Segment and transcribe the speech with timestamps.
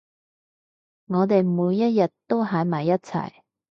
[1.05, 3.31] 我哋每一日都喺埋一齊